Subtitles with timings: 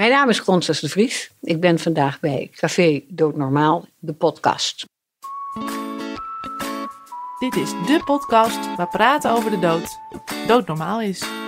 [0.00, 1.30] Mijn naam is Constance de Vries.
[1.40, 4.84] Ik ben vandaag bij Café Doodnormaal, de podcast.
[7.38, 9.98] Dit is de podcast waar praten over de dood
[10.46, 11.39] doodnormaal is.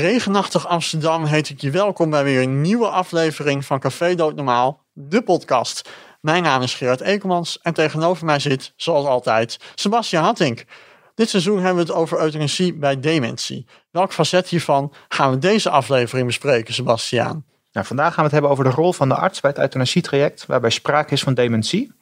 [0.00, 5.22] Regenachtig Amsterdam heet ik je welkom bij weer een nieuwe aflevering van Café Doodnormaal, de
[5.22, 5.90] podcast.
[6.20, 10.64] Mijn naam is Gerard Ekelmans en tegenover mij zit, zoals altijd, Sebastian Hattink.
[11.14, 13.66] Dit seizoen hebben we het over euthanasie bij dementie.
[13.90, 17.44] Welk facet hiervan gaan we deze aflevering bespreken, Sebastian?
[17.72, 20.46] Nou, vandaag gaan we het hebben over de rol van de arts bij het euthanasietraject,
[20.46, 21.92] waarbij sprake is van dementie.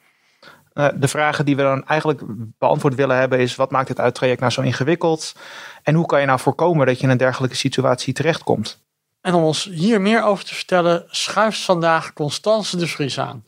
[0.79, 2.21] Uh, de vragen die we dan eigenlijk
[2.57, 5.35] beantwoord willen hebben is: wat maakt het uittraject nou zo ingewikkeld?
[5.83, 8.79] En hoe kan je nou voorkomen dat je in een dergelijke situatie terechtkomt?
[9.21, 13.45] En om ons hier meer over te vertellen, schuift vandaag Constance de Vries aan.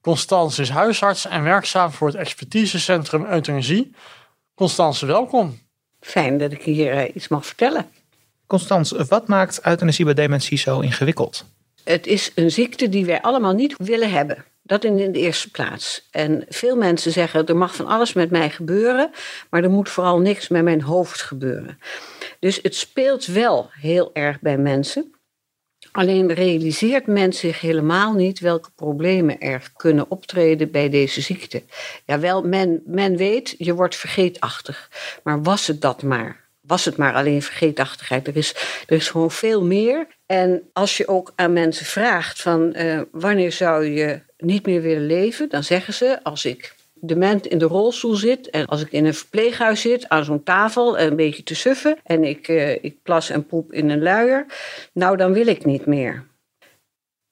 [0.00, 3.94] Constance is huisarts en werkzaam voor het expertisecentrum Euthanasie.
[4.54, 5.58] Constance, welkom.
[6.00, 7.86] Fijn dat ik hier uh, iets mag vertellen.
[8.46, 11.44] Constance, wat maakt euthanasie bij dementie zo ingewikkeld?
[11.84, 14.44] Het is een ziekte die wij allemaal niet willen hebben.
[14.62, 16.08] Dat in de eerste plaats.
[16.10, 19.10] En veel mensen zeggen: er mag van alles met mij gebeuren,
[19.50, 21.78] maar er moet vooral niks met mijn hoofd gebeuren.
[22.38, 25.14] Dus het speelt wel heel erg bij mensen.
[25.92, 31.62] Alleen realiseert men zich helemaal niet welke problemen er kunnen optreden bij deze ziekte.
[32.06, 34.90] Jawel, men, men weet, je wordt vergeetachtig.
[35.22, 36.40] Maar was het dat maar?
[36.60, 38.26] Was het maar alleen vergeetachtigheid?
[38.26, 38.54] Er is,
[38.86, 40.06] er is gewoon veel meer.
[40.32, 45.06] En als je ook aan mensen vraagt van uh, wanneer zou je niet meer willen
[45.06, 49.04] leven, dan zeggen ze als ik dement in de rolstoel zit en als ik in
[49.04, 53.30] een verpleeghuis zit aan zo'n tafel een beetje te suffen en ik, uh, ik plas
[53.30, 54.46] en poep in een luier,
[54.92, 56.24] nou dan wil ik niet meer.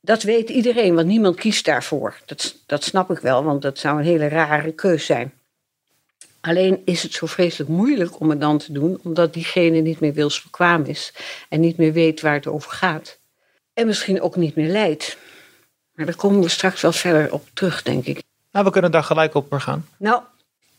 [0.01, 2.17] Dat weet iedereen, want niemand kiest daarvoor.
[2.27, 5.33] Dat, dat snap ik wel, want dat zou een hele rare keus zijn.
[6.41, 10.13] Alleen is het zo vreselijk moeilijk om het dan te doen, omdat diegene niet meer
[10.13, 11.13] wilsbekwaam is
[11.49, 13.19] en niet meer weet waar het over gaat.
[13.75, 15.17] En misschien ook niet meer leidt.
[15.95, 18.23] Maar daar komen we straks wel verder op terug, denk ik.
[18.53, 19.87] Nou, we kunnen daar gelijk op gaan.
[19.99, 20.23] Nou,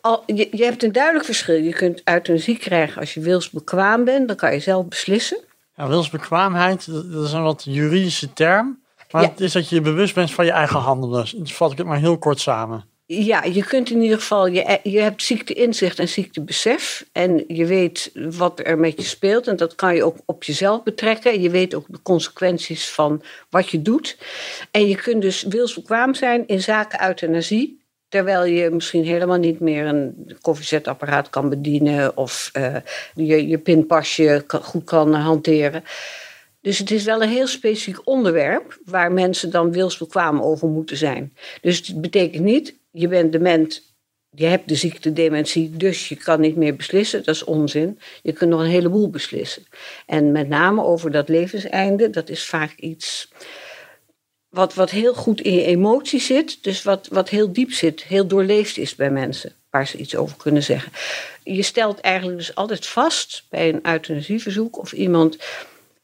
[0.02, 1.56] al, je, je hebt een duidelijk verschil.
[1.56, 5.38] Je kunt euthanasie krijgen als je wilsbekwaam bent, dan kan je zelf beslissen.
[5.76, 8.80] Ja, wilsbekwaamheid, dat is een wat juridische term.
[9.12, 9.30] Maar Ja.
[9.30, 11.26] het is dat je je bewust bent van je eigen handelen.
[11.38, 12.84] Dus vat ik het maar heel kort samen.
[13.14, 17.06] Ja, je kunt in ieder geval, je, je hebt ziekteinzicht en ziektebesef.
[17.12, 19.48] En je weet wat er met je speelt.
[19.48, 21.42] En dat kan je ook op jezelf betrekken.
[21.42, 24.18] Je weet ook de consequenties van wat je doet.
[24.72, 27.80] En je kunt dus wilsbekwaam zijn in zaken euthanasie.
[28.10, 32.18] Terwijl je misschien helemaal niet meer een koffiezetapparaat kan bedienen.
[32.18, 32.76] Of eh,
[33.16, 35.84] je, je pinpasje goed kan hanteren.
[36.62, 41.34] Dus het is wel een heel specifiek onderwerp waar mensen dan wilsbekwaam over moeten zijn.
[41.62, 43.92] Dus het betekent niet, je bent dement,
[44.36, 47.24] je hebt de ziekte dementie, dus je kan niet meer beslissen.
[47.24, 48.00] Dat is onzin.
[48.22, 49.64] Je kunt nog een heleboel beslissen.
[50.06, 53.32] En met name over dat levenseinde, dat is vaak iets
[54.50, 56.64] wat, wat heel goed in je emotie zit.
[56.64, 59.54] Dus wat, wat heel diep zit, heel doorleefd is bij mensen.
[59.70, 60.92] Waar ze iets over kunnen zeggen.
[61.44, 65.38] Je stelt eigenlijk dus altijd vast bij een euthanasieverzoek of iemand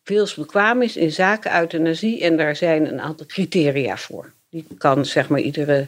[0.07, 2.22] wilsbekwaam is in zaken euthanasie.
[2.22, 4.31] En daar zijn een aantal criteria voor.
[4.50, 5.88] Die kan zeg maar iedere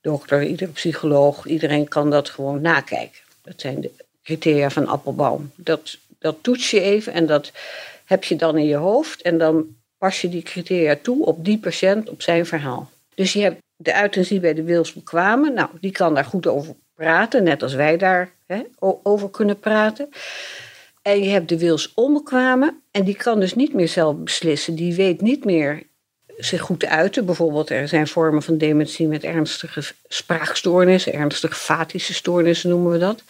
[0.00, 3.20] dokter, iedere psycholoog, iedereen kan dat gewoon nakijken.
[3.42, 3.90] Dat zijn de
[4.22, 5.52] criteria van Appelbaum.
[5.56, 7.52] Dat, dat toets je even en dat
[8.04, 9.22] heb je dan in je hoofd.
[9.22, 12.90] En dan pas je die criteria toe op die patiënt, op zijn verhaal.
[13.14, 15.54] Dus je hebt de euthanasie bij de wilsbekwamen.
[15.54, 18.62] Nou, die kan daar goed over praten, net als wij daar hè,
[19.02, 20.08] over kunnen praten.
[21.02, 22.82] En je hebt de wilsonbekwamen.
[22.90, 24.74] En die kan dus niet meer zelf beslissen.
[24.74, 25.82] Die weet niet meer
[26.36, 27.26] zich goed te uiten.
[27.26, 33.22] Bijvoorbeeld, er zijn vormen van dementie met ernstige spraakstoornissen, ernstige fatische stoornissen noemen we dat.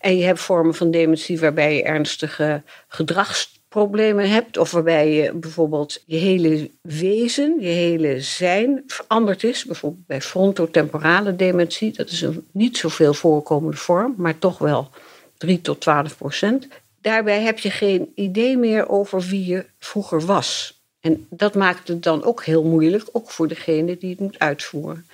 [0.00, 4.58] En je hebt vormen van dementie waarbij je ernstige gedragsproblemen hebt.
[4.58, 9.64] Of waarbij je bijvoorbeeld je hele wezen, je hele zijn veranderd is.
[9.64, 11.92] Bijvoorbeeld bij frontotemporale dementie.
[11.92, 14.90] Dat is een niet zoveel voorkomende vorm, maar toch wel
[15.36, 16.68] 3 tot 12 procent.
[17.04, 20.80] Daarbij heb je geen idee meer over wie je vroeger was.
[21.00, 25.06] En dat maakt het dan ook heel moeilijk, ook voor degene die het moet uitvoeren.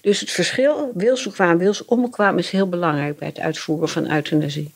[0.00, 4.70] Dus het verschil, wilsbekwaam, wilsonbekwaam, is heel belangrijk bij het uitvoeren van euthanasie.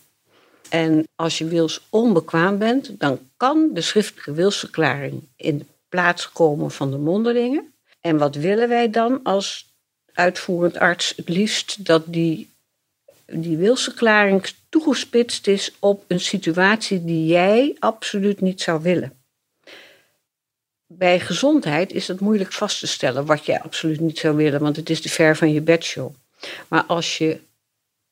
[0.68, 6.90] En als je wilsonbekwaam bent, dan kan de schriftelijke wilsverklaring in de plaats komen van
[6.90, 7.72] de mondelingen.
[8.00, 9.72] En wat willen wij dan als
[10.12, 11.84] uitvoerend arts het liefst?
[11.84, 12.50] Dat die
[13.26, 19.12] die wilsverklaring toegespitst is op een situatie die jij absoluut niet zou willen.
[20.86, 24.76] Bij gezondheid is het moeilijk vast te stellen wat jij absoluut niet zou willen, want
[24.76, 26.14] het is te ver van je bedshow.
[26.68, 27.40] Maar als je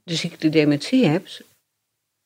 [0.03, 1.43] de ziekte dementie hebt,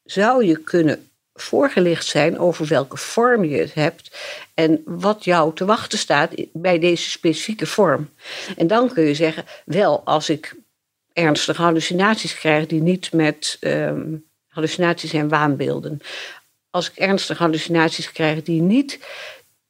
[0.05, 4.19] zou je kunnen voorgelicht zijn over welke vorm je het hebt
[4.55, 8.11] en wat jou te wachten staat bij deze specifieke vorm.
[8.57, 10.57] En dan kun je zeggen, wel, als ik
[11.15, 16.01] ernstige hallucinaties krijg die niet met um, hallucinaties en waanbeelden.
[16.71, 18.99] Als ik ernstige hallucinaties krijg die niet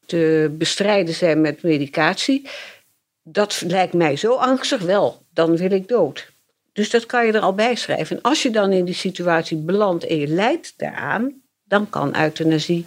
[0.06, 2.48] te bestrijden zijn met medicatie,
[3.22, 6.32] dat lijkt mij zo angstig wel, dan wil ik dood.
[6.72, 8.16] Dus dat kan je er al bij schrijven.
[8.16, 12.84] En als je dan in die situatie belandt en je lijdt daaraan, dan kan euthanasie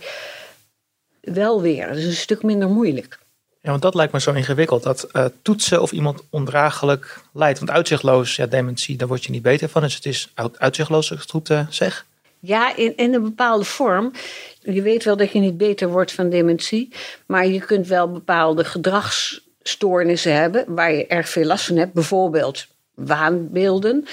[1.22, 1.88] wel weer.
[1.88, 3.20] Dat is een stuk minder moeilijk.
[3.68, 4.84] Ja, want dat lijkt me zo ingewikkeld.
[4.84, 7.60] Dat uh, toetsen of iemand ondraaglijk lijdt.
[7.60, 9.82] Want uitzichtloos, ja, dementie, daar word je niet beter van.
[9.82, 12.06] Dus het is uitzichtloos, als ik het goed uh, zeg.
[12.40, 14.12] Ja, in, in een bepaalde vorm.
[14.60, 16.94] Je weet wel dat je niet beter wordt van dementie.
[17.26, 21.94] Maar je kunt wel bepaalde gedragsstoornissen hebben waar je erg veel last van hebt.
[21.94, 24.06] Bijvoorbeeld waanbeelden.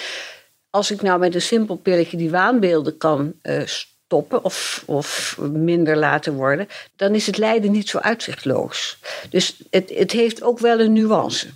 [0.70, 3.62] Als ik nou met een simpel pilletje die waanbeelden kan uh,
[4.04, 8.98] stoppen of, of minder laten worden, dan is het lijden niet zo uitzichtloos.
[9.30, 11.46] Dus het, het heeft ook wel een nuance.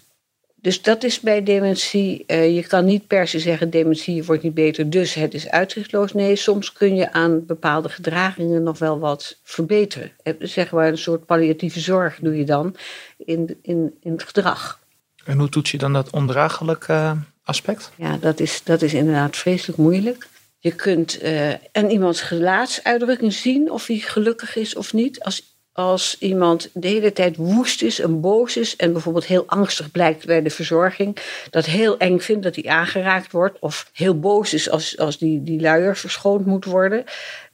[0.61, 2.25] Dus dat is bij dementie.
[2.27, 6.12] Uh, je kan niet per se zeggen: dementie wordt niet beter, dus het is uitzichtloos.
[6.12, 10.11] Nee, soms kun je aan bepaalde gedragingen nog wel wat verbeteren.
[10.23, 12.77] Eh, zeg maar een soort palliatieve zorg doe je dan
[13.17, 14.81] in, in, in het gedrag.
[15.25, 17.12] En hoe toets je dan dat ondraaglijk uh,
[17.45, 17.91] aspect?
[17.97, 20.29] Ja, dat is, dat is inderdaad vreselijk moeilijk.
[20.59, 25.21] Je kunt uh, aan iemands gelaatsuitdrukking zien of hij gelukkig is of niet.
[25.21, 29.91] Als, als iemand de hele tijd woest is en boos is en bijvoorbeeld heel angstig
[29.91, 31.17] blijkt bij de verzorging,
[31.51, 35.43] dat heel eng vindt dat hij aangeraakt wordt, of heel boos is als, als die,
[35.43, 37.05] die luier verschoond moet worden,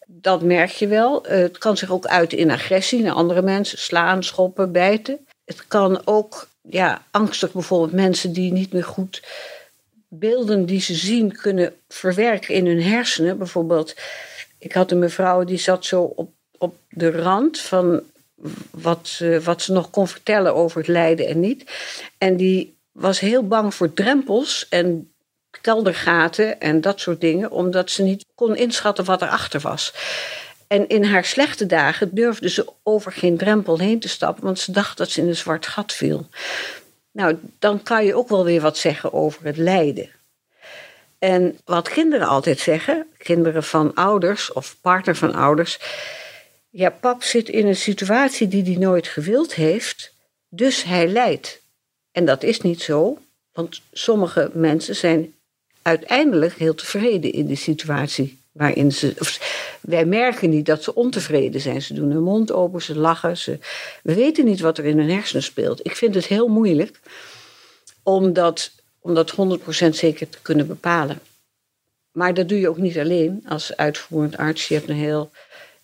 [0.07, 1.27] dat merk je wel.
[1.27, 5.27] Uh, het kan zich ook uiten in agressie naar andere mensen, slaan, schoppen, bijten.
[5.45, 9.23] Het kan ook ja, angstig bijvoorbeeld mensen die niet meer goed
[10.19, 13.39] beelden die ze zien kunnen verwerken in hun hersenen.
[13.39, 13.97] Bijvoorbeeld,
[14.59, 18.03] ik had een mevrouw die zat zo op, op de rand van
[18.71, 21.71] wat, wat ze nog kon vertellen over het lijden en niet.
[22.19, 25.13] En die was heel bang voor drempels en
[25.61, 29.95] keldergaten en dat soort dingen, omdat ze niet kon inschatten wat erachter was.
[30.67, 34.73] En in haar slechte dagen durfde ze over geen drempel heen te stappen, want ze
[34.73, 36.27] dacht dat ze in een zwart gat viel.
[37.15, 40.11] Nou, dan kan je ook wel weer wat zeggen over het lijden.
[41.19, 45.79] En wat kinderen altijd zeggen, kinderen van ouders of partner van ouders.
[46.71, 50.15] Ja, pap zit in een situatie die hij nooit gewild heeft,
[50.49, 51.61] dus hij lijdt.
[52.13, 53.19] En dat is niet zo,
[53.53, 55.35] want sommige mensen zijn
[55.83, 59.39] uiteindelijk heel tevreden in de situatie waarin ze.
[59.81, 61.83] wij merken niet dat ze ontevreden zijn.
[61.83, 63.37] Ze doen hun mond open, ze lachen.
[63.37, 63.59] Ze,
[64.03, 65.87] we weten niet wat er in hun hersenen speelt.
[65.87, 67.01] Ik vind het heel moeilijk
[68.03, 68.71] om dat,
[69.01, 71.19] om dat 100% zeker te kunnen bepalen.
[72.13, 74.69] Maar dat doe je ook niet alleen als uitvoerend arts.
[74.69, 75.31] Je hebt een heel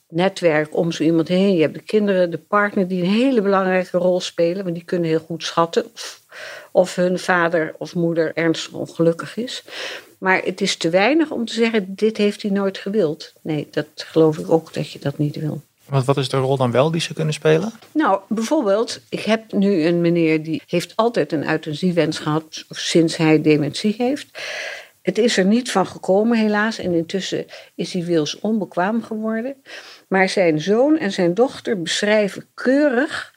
[0.09, 1.55] netwerk om zo iemand heen.
[1.55, 4.63] Je hebt de kinderen, de partner die een hele belangrijke rol spelen.
[4.63, 6.23] Want die kunnen heel goed schatten of,
[6.71, 9.65] of hun vader of moeder ernstig ongelukkig is.
[10.21, 13.33] Maar het is te weinig om te zeggen, dit heeft hij nooit gewild.
[13.41, 15.62] Nee, dat geloof ik ook dat je dat niet wil.
[15.89, 17.73] Want wat is de rol dan wel die ze kunnen spelen?
[17.93, 23.43] Nou, bijvoorbeeld, ik heb nu een meneer die heeft altijd een euthanasiewens gehad sinds hij
[23.43, 24.27] dementie heeft.
[25.03, 26.79] Het is er niet van gekomen, helaas.
[26.79, 29.57] En intussen is hij wils onbekwaam geworden.
[30.09, 33.35] Maar zijn zoon en zijn dochter beschrijven keurig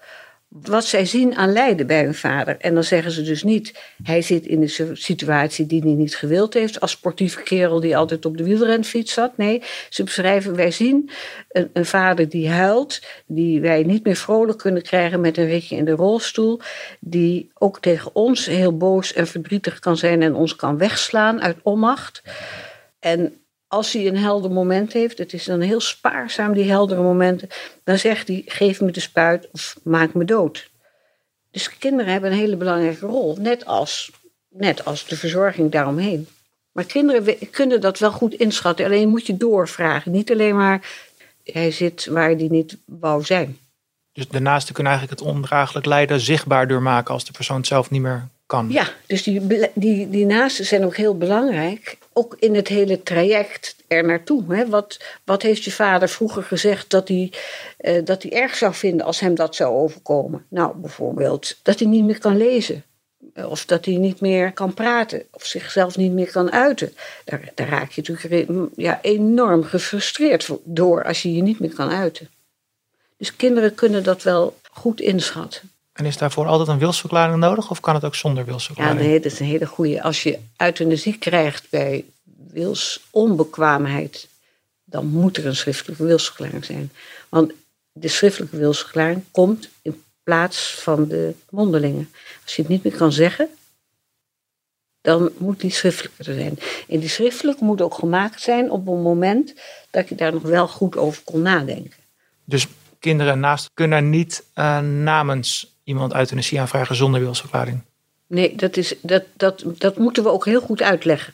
[0.61, 2.57] wat zij zien aan lijden bij hun vader.
[2.57, 6.53] En dan zeggen ze dus niet, hij zit in een situatie die hij niet gewild
[6.53, 9.37] heeft, als sportieve kerel die altijd op de wielrenfiets zat.
[9.37, 11.09] Nee, ze beschrijven, wij zien
[11.49, 15.75] een, een vader die huilt, die wij niet meer vrolijk kunnen krijgen met een ritje
[15.75, 16.59] in de rolstoel,
[16.99, 21.57] die ook tegen ons heel boos en verdrietig kan zijn en ons kan wegslaan uit
[21.63, 22.21] onmacht.
[22.99, 23.42] En
[23.73, 27.49] als hij een helder moment heeft, het is dan heel spaarzaam die heldere momenten,
[27.83, 30.69] dan zegt hij: geef me de spuit of maak me dood.
[31.51, 34.11] Dus kinderen hebben een hele belangrijke rol, net als,
[34.49, 36.27] net als de verzorging daaromheen.
[36.71, 40.11] Maar kinderen kunnen dat wel goed inschatten, alleen moet je doorvragen.
[40.11, 40.87] Niet alleen maar
[41.43, 43.57] hij zit waar hij niet wou zijn.
[44.11, 48.01] Dus de naasten kunnen eigenlijk het ondraaglijk lijden zichtbaar doormaken als de persoon zelf niet
[48.01, 48.69] meer kan.
[48.69, 51.97] Ja, dus die, die, die naasten zijn ook heel belangrijk.
[52.13, 54.67] Ook in het hele traject er naartoe.
[54.67, 57.31] Wat, wat heeft je vader vroeger gezegd dat hij,
[57.81, 60.45] uh, dat hij erg zou vinden als hem dat zou overkomen?
[60.47, 62.83] Nou, bijvoorbeeld dat hij niet meer kan lezen.
[63.35, 66.93] Of dat hij niet meer kan praten of zichzelf niet meer kan uiten.
[67.25, 71.89] Daar, daar raak je natuurlijk ja, enorm gefrustreerd door als je je niet meer kan
[71.89, 72.29] uiten.
[73.17, 75.72] Dus kinderen kunnen dat wel goed inschatten.
[75.93, 78.99] En is daarvoor altijd een wilsverklaring nodig of kan het ook zonder wilsverklaring?
[78.99, 80.01] Ja, nee, dat is een hele goede.
[80.01, 82.05] Als je euthanasie krijgt bij
[82.51, 84.27] wilsonbekwaamheid,
[84.83, 86.91] dan moet er een schriftelijke wilsverklaring zijn.
[87.29, 87.51] Want
[87.91, 92.11] de schriftelijke wilsverklaring komt in plaats van de mondelingen.
[92.43, 93.49] Als je het niet meer kan zeggen,
[95.01, 96.59] dan moet die schriftelijke er zijn.
[96.87, 99.53] En die schriftelijke moet ook gemaakt zijn op een moment
[99.89, 101.99] dat je daar nog wel goed over kon nadenken.
[102.45, 102.67] Dus
[102.99, 107.81] kinderen naast kunnen niet uh, namens iemand euthanasie aanvragen zonder wilsverklaring?
[108.27, 111.33] Nee, dat, is, dat, dat, dat moeten we ook heel goed uitleggen.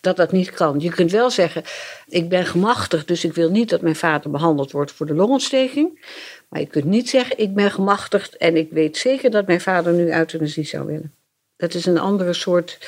[0.00, 0.80] Dat dat niet kan.
[0.80, 1.62] Je kunt wel zeggen:
[2.08, 6.06] Ik ben gemachtigd, dus ik wil niet dat mijn vader behandeld wordt voor de longontsteking.
[6.48, 9.92] Maar je kunt niet zeggen: Ik ben gemachtigd en ik weet zeker dat mijn vader
[9.92, 11.14] nu euthanasie zou willen.
[11.56, 12.78] Dat is een andere soort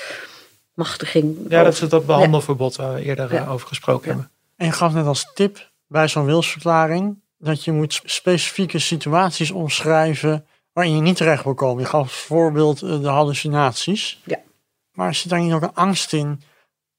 [0.75, 1.37] machtiging.
[1.49, 4.31] Ja, dat is dat behandelverbod waar we eerder eh, over gesproken hebben.
[4.57, 10.47] En je gaf net als tip bij zo'n wilsverklaring dat je moet specifieke situaties omschrijven
[10.73, 11.83] waarin je niet terecht wil komen.
[11.83, 14.21] Je gaf voorbeeld eh, de hallucinaties.
[14.25, 14.38] Ja.
[14.93, 16.43] Maar zit daar niet ook een angst in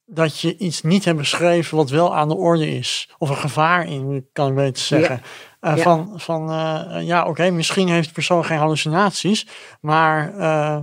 [0.05, 3.09] dat je iets niet hebt beschreven wat wel aan de orde is?
[3.17, 5.21] Of een gevaar in, kan ik beter zeggen.
[5.59, 5.81] Eh, ja.
[5.81, 9.47] Van, van uh, ja, oké, misschien heeft de persoon geen hallucinaties,
[9.81, 10.79] maar uh,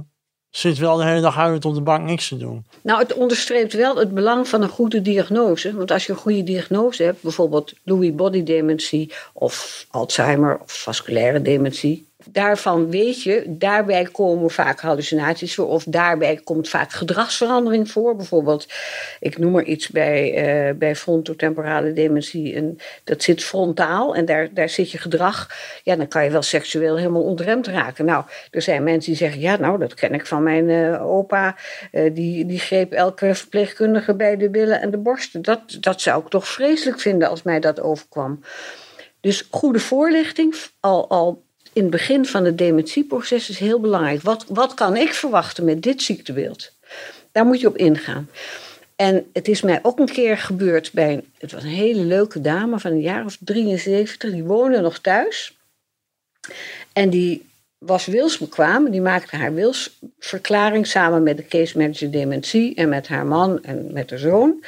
[0.51, 2.67] zit wel de hele dag huilend op de bank niks te doen.
[2.83, 5.77] Nou, het onderstreept wel het belang van een goede diagnose.
[5.77, 11.43] Want als je een goede diagnose hebt, bijvoorbeeld Lewy body dementie of Alzheimer of vasculaire
[11.43, 18.17] dementie, daarvan weet je, daarbij komen vaak hallucinaties voor, of daarbij komt vaak gedragsverandering voor.
[18.17, 18.67] Bijvoorbeeld,
[19.21, 24.49] ik noem er iets bij, uh, bij frontotemporale dementie, en dat zit frontaal en daar,
[24.55, 25.49] daar zit je gedrag.
[25.83, 28.05] Ja, dan kan je wel seksueel helemaal ontremd raken.
[28.05, 31.57] Nou, er zijn mensen die zeggen, ja, nou, dat ken ik van mijn uh, opa,
[31.93, 35.43] uh, die, die greep elke verpleegkundige bij de billen en de borsten.
[35.43, 38.41] Dat, dat zou ik toch vreselijk vinden als mij dat overkwam.
[39.21, 44.23] Dus goede voorlichting, al, al in het begin van het dementieproces is heel belangrijk.
[44.23, 46.73] Wat, wat kan ik verwachten met dit ziektebeeld?
[47.33, 48.29] Daar moet je op ingaan.
[48.97, 52.41] En het is mij ook een keer gebeurd bij een, het was een hele leuke
[52.41, 55.57] dame van een jaar of 73, die woonde nog thuis.
[56.93, 57.49] En die
[57.79, 63.27] was wilsbekwaam, die maakte haar wilsverklaring samen met de case manager dementie en met haar
[63.27, 64.65] man en met haar zoon.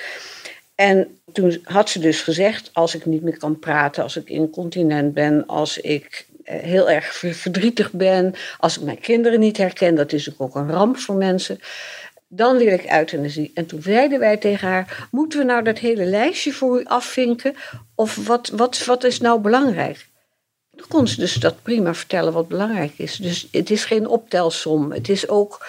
[0.75, 5.15] En toen had ze dus gezegd: als ik niet meer kan praten, als ik incontinent
[5.15, 6.27] ben, als ik
[6.61, 10.97] heel erg verdrietig ben, als ik mijn kinderen niet herken, dat is ook een ramp
[10.97, 11.61] voor mensen,
[12.35, 13.51] dan wil ik euthanasie.
[13.55, 17.55] En toen zeiden wij tegen haar: moeten we nou dat hele lijstje voor u afvinken?
[17.95, 20.07] Of wat, wat, wat is nou belangrijk?
[20.77, 23.17] Toen kon ze dus dat prima vertellen wat belangrijk is.
[23.17, 24.93] Dus het is geen optelsom.
[24.93, 25.67] Het is ook,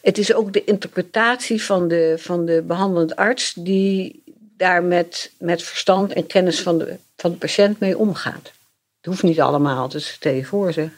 [0.00, 4.22] het is ook de interpretatie van de, van de behandelend arts die
[4.56, 8.52] daar met, met verstand en kennis van de, van de patiënt mee omgaat.
[9.04, 10.88] Het hoeft niet allemaal, dus stel je voor zeg.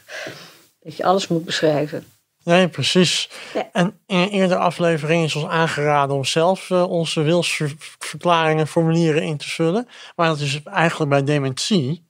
[0.79, 2.05] Dat je alles moet beschrijven.
[2.43, 3.29] Nee, precies.
[3.71, 9.37] En in een eerdere aflevering is ons aangeraden om zelf uh, onze wilsverklaringen, formulieren in
[9.37, 9.87] te vullen.
[10.15, 12.07] Maar dat is eigenlijk bij dementie.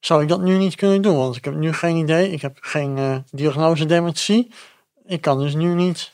[0.00, 1.16] Zou ik dat nu niet kunnen doen?
[1.16, 2.30] Want ik heb nu geen idee.
[2.30, 4.50] Ik heb geen uh, diagnose dementie.
[5.06, 6.12] Ik kan dus nu niet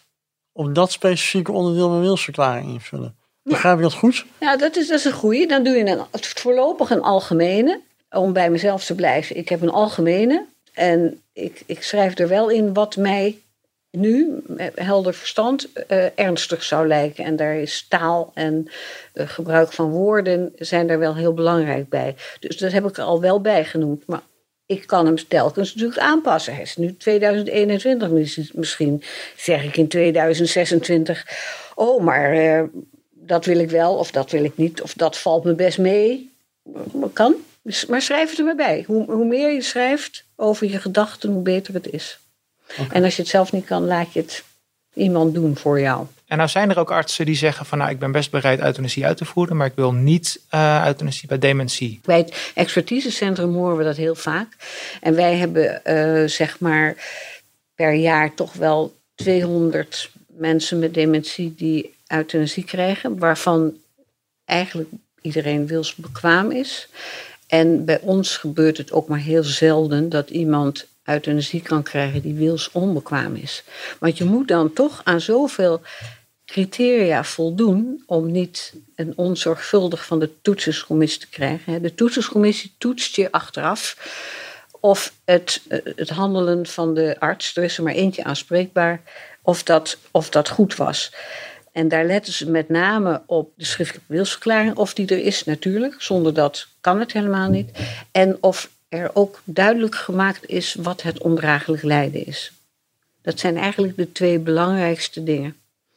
[0.52, 3.16] op dat specifieke onderdeel mijn wilsverklaring invullen.
[3.42, 4.24] Begrijp ik dat goed?
[4.40, 5.46] Ja, dat is, dat is een goede.
[5.46, 7.80] Dan doe je een, voorlopig een algemene
[8.14, 9.36] om bij mezelf te blijven.
[9.36, 13.38] Ik heb een algemene en ik, ik schrijf er wel in wat mij
[13.90, 14.42] nu,
[14.74, 17.24] helder verstand, uh, ernstig zou lijken.
[17.24, 18.68] En daar is taal en
[19.14, 22.14] uh, gebruik van woorden zijn daar wel heel belangrijk bij.
[22.40, 24.06] Dus dat heb ik er al wel bij genoemd.
[24.06, 24.22] Maar
[24.66, 26.54] ik kan hem telkens natuurlijk aanpassen.
[26.54, 29.02] Hij is nu 2021 misschien,
[29.36, 31.26] zeg ik in 2026.
[31.74, 32.68] Oh, maar
[33.10, 36.32] dat wil ik wel of dat wil ik niet of dat valt me best mee.
[37.12, 37.34] Kan.
[37.64, 38.84] Dus, maar schrijf het er maar bij.
[38.86, 42.18] Hoe, hoe meer je schrijft over je gedachten, hoe beter het is.
[42.90, 44.44] En als je het zelf niet kan, laat je het
[44.94, 46.06] iemand doen voor jou.
[46.26, 49.06] En nou zijn er ook artsen die zeggen van nou ik ben best bereid euthanasie
[49.06, 52.00] uit te voeren, maar ik wil niet uh, euthanasie bij dementie.
[52.04, 54.56] Bij het expertisecentrum horen we dat heel vaak.
[55.00, 56.96] En wij hebben uh, zeg maar
[57.74, 63.76] per jaar toch wel 200 mensen met dementie die euthanasie krijgen, waarvan
[64.44, 64.88] eigenlijk
[65.20, 66.88] iedereen wilsbekwaam is.
[67.54, 72.34] En bij ons gebeurt het ook maar heel zelden dat iemand euthanasie kan krijgen die
[72.34, 73.64] wils onbekwaam is.
[73.98, 75.80] Want je moet dan toch aan zoveel
[76.46, 81.82] criteria voldoen om niet een onzorgvuldig van de toetsingscommissie te krijgen.
[81.82, 83.96] De toetsingscommissie toetst je achteraf
[84.80, 85.62] of het,
[85.96, 89.02] het handelen van de arts, er is er maar eentje aanspreekbaar,
[89.42, 91.12] of dat, of dat goed was.
[91.74, 95.94] En daar letten ze met name op de schriftelijke wilsverklaring, of die er is natuurlijk.
[95.98, 97.70] Zonder dat kan het helemaal niet.
[98.10, 102.52] En of er ook duidelijk gemaakt is wat het ondraaglijk lijden is.
[103.22, 105.56] Dat zijn eigenlijk de twee belangrijkste dingen.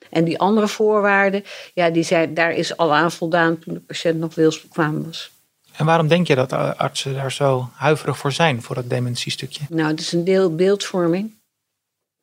[0.09, 1.43] En die andere voorwaarden,
[1.73, 5.31] ja, die zijn, daar is al aan voldaan toen de patiënt nog wilsbekwaam was.
[5.75, 9.63] En waarom denk je dat artsen daar zo huiverig voor zijn, voor dat dementiestukje?
[9.69, 11.36] Nou, het is een deel beeldvorming.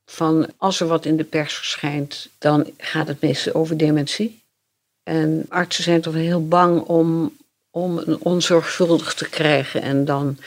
[0.07, 4.43] Van als er wat in de pers verschijnt, dan gaat het meestal over dementie.
[5.03, 7.37] En artsen zijn toch heel bang om,
[7.71, 10.39] om een onzorgvuldig te krijgen en dan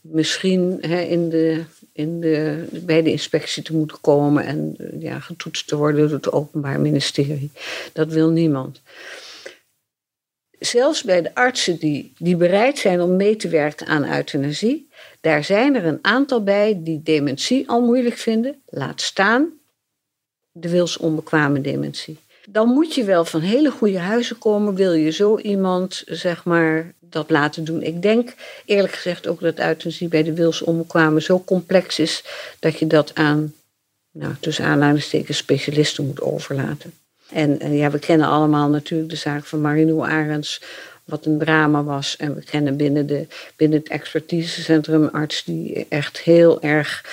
[0.00, 5.68] misschien hè, in de, in de, bij de inspectie te moeten komen en ja, getoetst
[5.68, 7.50] te worden door het Openbaar Ministerie.
[7.92, 8.80] Dat wil niemand.
[10.58, 14.90] Zelfs bij de artsen die, die bereid zijn om mee te werken aan euthanasie,
[15.22, 19.52] daar zijn er een aantal bij die dementie al moeilijk vinden, laat staan
[20.52, 22.18] de wilsonbekwame dementie.
[22.48, 26.94] Dan moet je wel van hele goede huizen komen, wil je zo iemand, zeg maar,
[27.00, 27.82] dat laten doen.
[27.82, 32.24] Ik denk eerlijk gezegd ook dat euthanasie bij de wilsonbekwame zo complex is
[32.58, 33.54] dat je dat aan,
[34.10, 36.92] nou, tussen aanleidingstekens, specialisten moet overlaten.
[37.30, 40.60] En, en, ja, we kennen allemaal natuurlijk de zaak van Marinou Arends
[41.12, 42.16] wat een drama was.
[42.16, 43.26] En we kennen binnen, de,
[43.56, 47.04] binnen het expertisecentrum arts die echt heel erg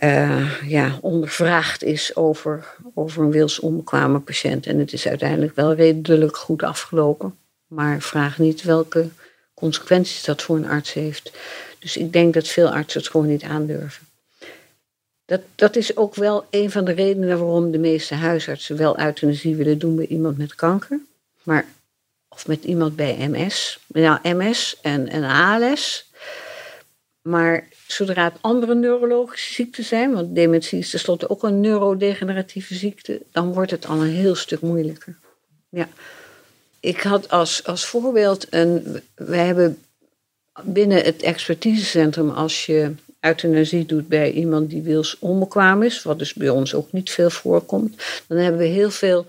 [0.00, 4.66] uh, ja, ondervraagd is over, over een wilsonbekwame patiënt.
[4.66, 7.36] En het is uiteindelijk wel redelijk goed afgelopen.
[7.66, 9.08] Maar vraag niet welke
[9.54, 11.32] consequenties dat voor een arts heeft.
[11.78, 14.06] Dus ik denk dat veel artsen het gewoon niet aandurven.
[15.24, 19.56] Dat, dat is ook wel een van de redenen waarom de meeste huisartsen wel euthanasie
[19.56, 21.00] willen doen bij iemand met kanker.
[21.42, 21.66] Maar
[22.30, 23.78] of met iemand bij MS.
[23.86, 26.10] Ja, MS en, en ALS.
[27.22, 33.22] Maar zodra het andere neurologische ziekten zijn, want dementie is tenslotte ook een neurodegeneratieve ziekte,
[33.32, 35.16] dan wordt het al een heel stuk moeilijker.
[35.68, 35.88] Ja.
[36.80, 39.02] Ik had als, als voorbeeld een.
[39.14, 39.78] We hebben
[40.62, 46.34] binnen het expertisecentrum, als je euthanasie doet bij iemand die wils onbekwaam is, wat dus
[46.34, 49.26] bij ons ook niet veel voorkomt, dan hebben we heel veel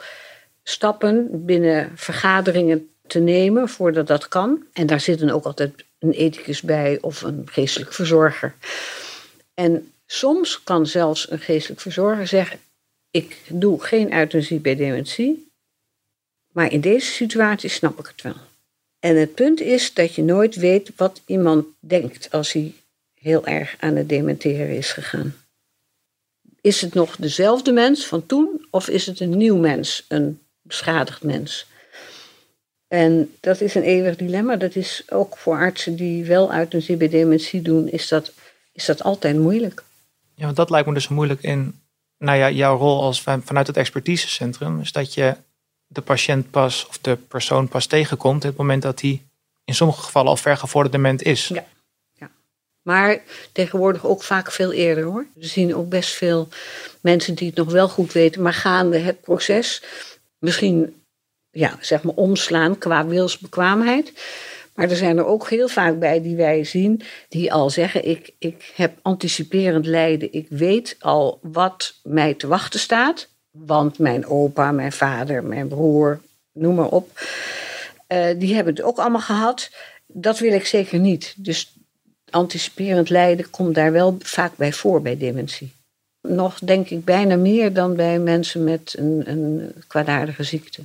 [0.72, 4.64] stappen binnen vergaderingen te nemen voordat dat kan.
[4.74, 8.56] En daar zit dan ook altijd een ethicus bij of een geestelijk verzorger.
[9.54, 12.60] En soms kan zelfs een geestelijk verzorger zeggen:
[13.12, 15.52] Ik doe geen euthanasie bij dementie,
[16.52, 18.36] maar in deze situatie snap ik het wel.
[19.00, 22.74] En het punt is dat je nooit weet wat iemand denkt als hij
[23.14, 25.36] heel erg aan het dementeren is gegaan.
[26.62, 30.40] Is het nog dezelfde mens van toen of is het een nieuw mens, een
[30.72, 31.66] beschadigd mens?
[32.88, 34.56] En dat is een eeuwig dilemma.
[34.56, 38.32] Dat is ook voor artsen die wel uit een CBD-dementie doen, is dat,
[38.74, 39.84] is dat altijd moeilijk.
[40.36, 41.82] Ja, want dat lijkt me dus moeilijk in
[42.18, 44.80] nou ja, jouw rol als vanuit het expertisecentrum.
[44.80, 45.36] Is dat je
[45.88, 49.22] de patiënt pas of de persoon pas tegenkomt op het moment dat hij
[49.66, 51.48] in sommige gevallen al vergevorderd dement is.
[51.48, 51.66] Ja.
[52.14, 52.30] ja.
[52.82, 55.26] Maar tegenwoordig ook vaak veel eerder hoor.
[55.34, 56.48] We zien ook best veel
[57.02, 59.84] mensen die het nog wel goed weten, maar gaande het proces,
[60.42, 61.04] misschien
[61.52, 64.14] ja, zeg maar omslaan qua wilsbekwaamheid.
[64.76, 68.34] Maar er zijn er ook heel vaak bij die wij zien, die al zeggen: ik,
[68.38, 70.34] ik heb anticiperend lijden.
[70.34, 73.28] Ik weet al wat mij te wachten staat.
[73.52, 77.20] Want mijn opa, mijn vader, mijn broer, noem maar op.
[78.08, 79.72] Uh, die hebben het ook allemaal gehad.
[80.08, 81.34] Dat wil ik zeker niet.
[81.38, 81.76] Dus
[82.30, 85.72] anticiperend lijden komt daar wel vaak bij voor bij dementie.
[86.22, 90.82] Nog denk ik bijna meer dan bij mensen met een, een kwaadaardige ziekte.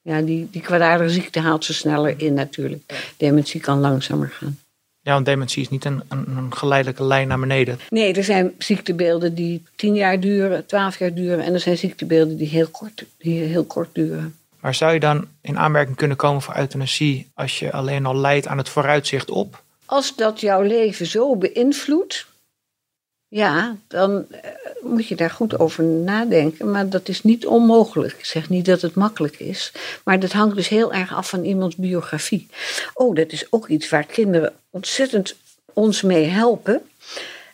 [0.00, 3.12] Ja, die, die kwaadaardige ziekte haalt ze sneller in natuurlijk.
[3.16, 4.58] Dementie kan langzamer gaan.
[5.00, 7.78] Ja, want dementie is niet een, een, een, geleidelijke lijn naar beneden.
[7.88, 11.44] Nee, er zijn ziektebeelden die tien jaar duren, twaalf jaar duren.
[11.44, 14.36] En er zijn ziektebeelden die heel kort, die heel kort duren.
[14.60, 18.46] Maar zou je dan in aanmerking kunnen komen voor euthanasie als je alleen al lijdt
[18.46, 19.62] aan het vooruitzicht op?
[19.84, 22.26] Als dat jouw leven zo beïnvloedt,
[23.28, 24.50] ja, dan eh,
[24.82, 26.70] moet je daar goed over nadenken.
[26.70, 28.12] Maar dat is niet onmogelijk.
[28.12, 29.72] Ik zeg niet dat het makkelijk is.
[30.04, 32.48] Maar dat hangt dus heel erg af van iemands biografie.
[32.94, 35.36] Oh, dat is ook iets waar kinderen ontzettend
[35.72, 36.82] ons mee helpen.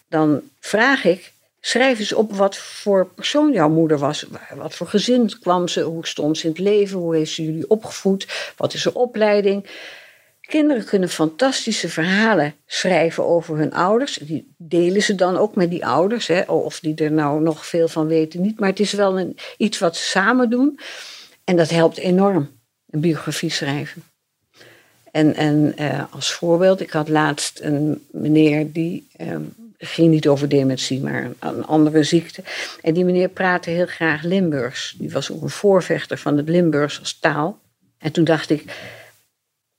[0.09, 4.27] Dan vraag ik, schrijf eens op wat voor persoon jouw moeder was.
[4.55, 5.81] Wat voor gezin kwam ze?
[5.81, 6.99] Hoe stond ze in het leven?
[6.99, 8.53] Hoe heeft ze jullie opgevoed?
[8.57, 9.67] Wat is haar opleiding?
[10.53, 14.19] Kinderen kunnen fantastische verhalen schrijven over hun ouders.
[14.23, 16.27] Die delen ze dan ook met die ouders.
[16.27, 16.41] Hè?
[16.41, 18.61] Of die er nou nog veel van weten, niet.
[18.61, 20.79] Maar het is wel een, iets wat ze samen doen.
[21.45, 22.51] En dat helpt enorm,
[22.91, 24.03] een biografie schrijven.
[25.11, 29.37] En, en eh, als voorbeeld, ik had laatst een meneer die eh,
[29.79, 32.43] ging niet over dementie, maar een andere ziekte.
[32.81, 34.95] En die meneer praatte heel graag Limburgs.
[34.99, 37.59] Die was ook een voorvechter van het Limburgs als taal.
[37.99, 38.65] En toen dacht ik,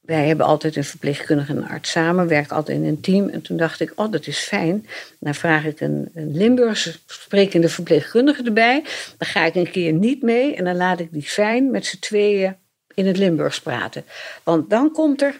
[0.06, 3.30] wij hebben altijd een verpleegkundige en een arts samen, werken altijd in een team.
[3.30, 4.88] En toen dacht ik, oh, dat is fijn.
[5.20, 8.84] Dan vraag ik een, een Limburgse sprekende verpleegkundige erbij.
[9.18, 12.00] Dan ga ik een keer niet mee en dan laat ik die fijn met z'n
[12.00, 12.56] tweeën
[12.94, 14.04] in het Limburgs praten.
[14.44, 15.40] Want dan komt er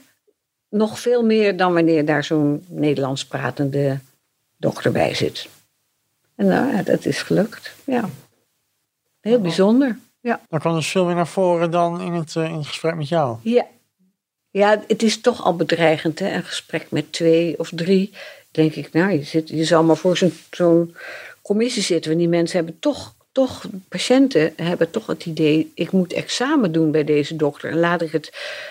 [0.70, 4.00] nog veel meer dan wanneer daar zo'n Nederlands pratende
[4.58, 5.48] dokter bij zit.
[6.36, 7.76] En nou, ja, dat is gelukt.
[7.86, 8.10] Ja.
[9.22, 9.98] Heel bijzonder.
[10.20, 10.42] Ja.
[10.50, 13.08] Dan kwam dus veel meer naar voren dan in het, uh, in het gesprek met
[13.08, 13.38] jou.
[13.42, 13.66] Ja.
[14.54, 16.34] Ja, het is toch al bedreigend, hè?
[16.34, 18.14] een gesprek met twee of drie.
[18.52, 20.18] Denk ik, nou, je, zit, je zal maar voor
[20.52, 20.96] zo'n
[21.42, 22.12] commissie zitten.
[22.12, 26.92] Want die mensen hebben toch, toch, patiënten hebben toch het idee: ik moet examen doen
[26.92, 27.70] bij deze dokter.
[27.70, 28.30] En laat ik het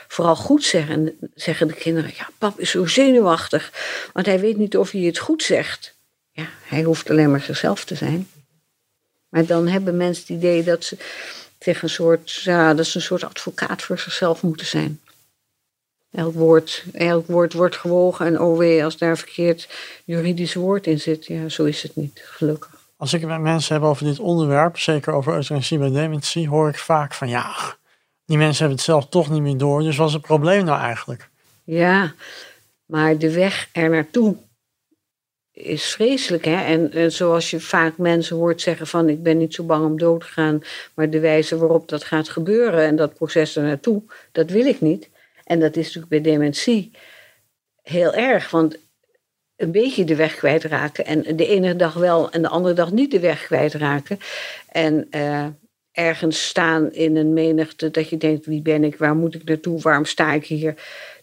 [0.09, 0.95] vooral goed zeggen.
[0.95, 3.73] En zeggen de kinderen: ja, pap is zo zenuwachtig,
[4.13, 5.95] want hij weet niet of hij het goed zegt.
[6.33, 8.29] Ja, hij hoeft alleen maar zichzelf te zijn.
[9.29, 10.97] Maar dan hebben mensen het idee dat ze
[11.59, 15.01] tegen een soort, ja, dat ze een soort advocaat voor zichzelf moeten zijn.
[16.13, 19.69] Elk woord, elk woord wordt gewogen en oh wee, als daar verkeerd
[20.05, 21.27] juridisch woord in zit.
[21.27, 22.71] Ja, zo is het niet, gelukkig.
[22.97, 26.69] Als ik het met mensen heb over dit onderwerp, zeker over euthanasie bij dementie, hoor
[26.69, 27.77] ik vaak van ja,
[28.25, 29.83] die mensen hebben het zelf toch niet meer door.
[29.83, 31.29] Dus wat is het probleem nou eigenlijk?
[31.65, 32.15] Ja,
[32.87, 34.37] maar de weg er naartoe
[35.53, 36.45] is vreselijk.
[36.45, 36.65] Hè?
[36.65, 39.99] En, en, zoals je vaak mensen hoort zeggen van ik ben niet zo bang om
[39.99, 40.63] dood te gaan,
[40.95, 44.81] maar de wijze waarop dat gaat gebeuren en dat proces er naartoe, dat wil ik
[44.81, 45.11] niet.
[45.53, 46.91] En dat is natuurlijk bij dementie
[47.83, 48.79] heel erg, want
[49.57, 53.11] een beetje de weg kwijtraken en de ene dag wel en de andere dag niet
[53.11, 54.19] de weg kwijtraken.
[54.69, 55.47] En uh,
[55.93, 59.81] ergens staan in een menigte dat je denkt wie ben ik, waar moet ik naartoe,
[59.81, 60.75] waarom sta ik hier?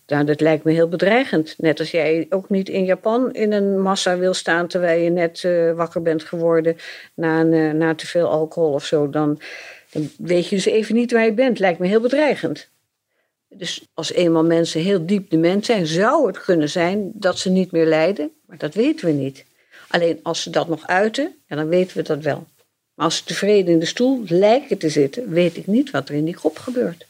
[0.07, 1.55] Nou, dat lijkt me heel bedreigend.
[1.57, 5.43] Net als jij ook niet in Japan in een massa wil staan terwijl je net
[5.43, 6.77] uh, wakker bent geworden
[7.13, 9.09] na, uh, na te veel alcohol of zo.
[9.09, 9.41] Dan
[10.17, 11.59] weet je dus even niet waar je bent.
[11.59, 12.69] Lijkt me heel bedreigend.
[13.49, 17.71] Dus als eenmaal mensen heel diep dement zijn, zou het kunnen zijn dat ze niet
[17.71, 18.31] meer lijden.
[18.45, 19.45] Maar dat weten we niet.
[19.88, 22.47] Alleen als ze dat nog uiten, ja, dan weten we dat wel.
[22.93, 26.15] Maar als ze tevreden in de stoel lijken te zitten, weet ik niet wat er
[26.15, 27.05] in die groep gebeurt.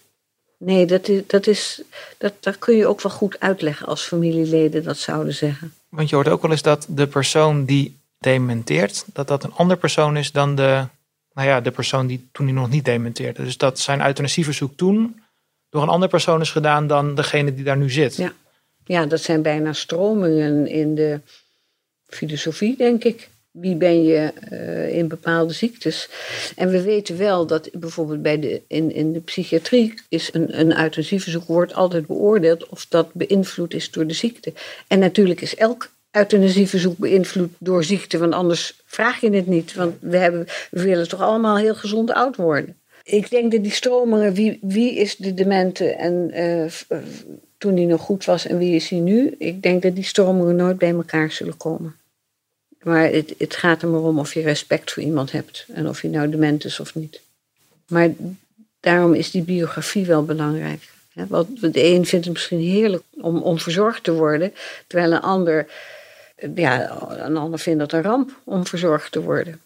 [0.58, 1.82] Nee, dat, is, dat, is,
[2.18, 5.74] dat, kun je ook wel goed uitleggen als familieleden dat zouden zeggen.
[5.90, 9.78] Want je hoort ook wel eens dat de persoon die dementeert, dat dat een ander
[9.78, 10.86] persoon is dan de,
[11.34, 13.44] nou ja, de persoon die toen hij nog niet dementeerde.
[13.44, 15.22] Dus dat zijn euthanasieverzoek toen
[15.70, 18.16] door een andere persoon is gedaan dan degene die daar nu zit.
[18.16, 18.34] Ja,
[18.86, 21.22] ja dat zijn bijna stromingen in de
[22.08, 26.10] filosofie, denk ik wie ben je uh, in bepaalde ziektes.
[26.56, 30.80] En we weten wel dat bijvoorbeeld bij de, in, in de psychiatrie is een, een
[30.80, 34.54] euthanasieverzoek wordt altijd beoordeeld of dat beïnvloed is door de ziekte.
[34.88, 39.74] En natuurlijk is elk euthanasieverzoek beïnvloed door ziekte, want anders vraag je het niet.
[39.74, 42.78] Want we, hebben, we willen toch allemaal heel gezond oud worden.
[43.12, 47.00] Ik denk dat die stromingen, wie, wie is de demente en uh,
[47.58, 49.36] toen die nog goed was en wie is hij nu?
[49.38, 51.96] Ik denk dat die stromingen nooit bij elkaar zullen komen.
[52.82, 55.66] Maar het, het gaat er maar om of je respect voor iemand hebt.
[55.74, 57.22] En of je nou dement is of niet.
[57.88, 58.10] Maar
[58.80, 60.90] daarom is die biografie wel belangrijk.
[61.28, 64.54] Want de een vindt het misschien heerlijk om, om verzorgd te worden.
[64.88, 65.68] Terwijl een ander,
[66.56, 69.62] ja, een ander vindt het een ramp om verzorgd te worden.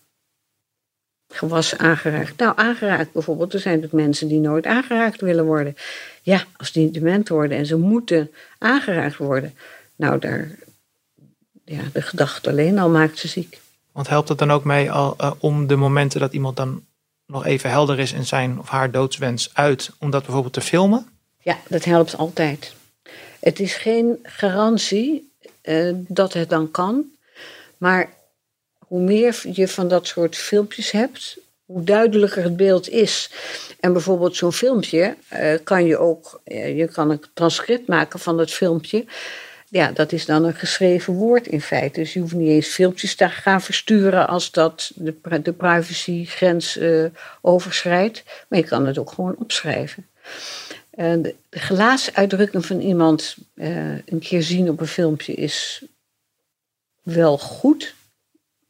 [1.34, 2.38] Gewas aangeraakt.
[2.38, 3.54] Nou, aangeraakt bijvoorbeeld.
[3.54, 5.76] Er zijn ook mensen die nooit aangeraakt willen worden.
[6.22, 9.56] Ja, als die dement worden en ze moeten aangeraakt worden.
[9.96, 10.52] Nou, daar,
[11.66, 13.60] ja, de gedachte alleen al maakt ze ziek.
[13.92, 16.84] Want helpt het dan ook mee al, uh, om de momenten dat iemand dan
[17.26, 21.08] nog even helder is in zijn of haar doodswens uit, om dat bijvoorbeeld te filmen?
[21.38, 22.74] Ja, dat helpt altijd.
[23.40, 25.32] Het is geen garantie
[25.64, 27.06] uh, dat het dan kan,
[27.78, 28.14] maar
[28.94, 33.30] hoe meer je van dat soort filmpjes hebt, hoe duidelijker het beeld is.
[33.80, 38.52] En bijvoorbeeld zo'n filmpje uh, kan je ook, je kan een transcript maken van het
[38.52, 39.06] filmpje
[39.70, 42.00] ja, dat is dan een geschreven woord in feite.
[42.00, 47.06] Dus je hoeft niet eens filmpjes te gaan versturen als dat de, privacygrens uh,
[47.42, 48.24] overschrijdt.
[48.48, 50.08] Maar je kan het ook gewoon opschrijven.
[50.90, 53.36] De, gelaatsuitdrukking van iemand
[54.06, 55.86] een keer zien op een filmpje is
[57.02, 57.94] wel goed.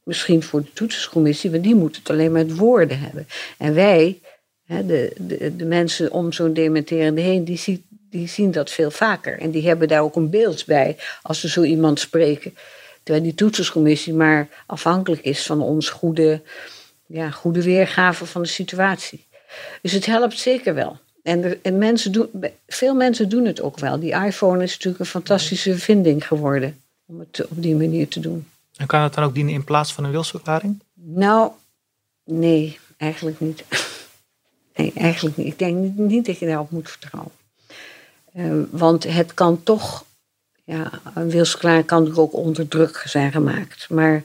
[0.04, 3.28] Misschien voor de toetserscommissie, want die moet het alleen met woorden hebben.
[3.58, 4.20] En wij,
[4.66, 9.40] de, de, de mensen om zo'n dementerende heen, die, die zien dat veel vaker.
[9.40, 12.56] En die hebben daar ook een beeld bij als ze zo iemand spreken.
[13.04, 16.42] Terwijl die toetserscommissie maar afhankelijk is van ons goede,
[17.06, 19.26] ja, goede weergave van de situatie.
[19.82, 20.98] Dus het helpt zeker wel.
[21.24, 22.30] En, en mensen doen,
[22.68, 24.00] veel mensen doen het ook wel.
[24.00, 28.48] Die iPhone is natuurlijk een fantastische vinding geworden om het op die manier te doen.
[28.76, 30.84] En kan het dan ook dienen in plaats van een wilsverklaring?
[30.94, 31.52] Nou,
[32.24, 33.64] nee, eigenlijk niet.
[34.76, 35.48] Nee, eigenlijk niet.
[35.48, 37.32] Ik denk niet, dat je daarop moet vertrouwen.
[38.36, 40.06] Uh, want het kan toch,
[40.64, 43.90] ja, een wilsverklaring kan natuurlijk ook onder druk zijn gemaakt.
[43.90, 44.24] Maar